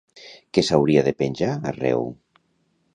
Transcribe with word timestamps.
Què 0.57 0.63
s'hauria 0.69 1.05
de 1.09 1.15
penjar 1.21 1.53
arreu? 1.75 2.13